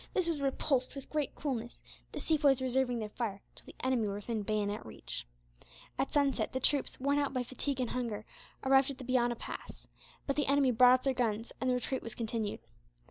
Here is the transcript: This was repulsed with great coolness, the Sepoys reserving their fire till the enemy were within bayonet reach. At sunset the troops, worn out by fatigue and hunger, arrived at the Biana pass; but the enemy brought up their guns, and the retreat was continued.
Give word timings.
This 0.15 0.27
was 0.27 0.41
repulsed 0.41 0.95
with 0.95 1.11
great 1.11 1.35
coolness, 1.35 1.83
the 2.11 2.19
Sepoys 2.19 2.59
reserving 2.59 2.97
their 2.97 3.09
fire 3.09 3.39
till 3.53 3.67
the 3.67 3.75
enemy 3.83 4.07
were 4.07 4.15
within 4.15 4.41
bayonet 4.41 4.83
reach. 4.83 5.27
At 5.99 6.11
sunset 6.11 6.53
the 6.53 6.59
troops, 6.59 6.99
worn 6.99 7.19
out 7.19 7.33
by 7.35 7.43
fatigue 7.43 7.79
and 7.79 7.91
hunger, 7.91 8.25
arrived 8.63 8.89
at 8.89 8.97
the 8.97 9.03
Biana 9.03 9.37
pass; 9.37 9.87
but 10.25 10.35
the 10.35 10.47
enemy 10.47 10.71
brought 10.71 10.95
up 10.95 11.03
their 11.03 11.13
guns, 11.13 11.51
and 11.61 11.69
the 11.69 11.75
retreat 11.75 12.01
was 12.01 12.15
continued. 12.15 12.61